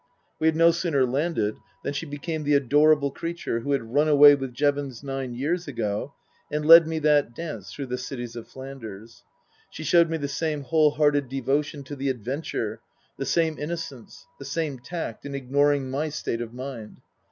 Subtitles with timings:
[0.39, 4.33] We had no sooner landed than she became the adorable creature who had run away
[4.33, 6.15] with Jevons nine years ago
[6.51, 9.21] and led me that dance through the cities of Flanders.
[9.69, 12.81] She showed the same whole hearted devotion to the adventure,
[13.17, 17.01] the same innocence, the same tact in ignoring my state of mind.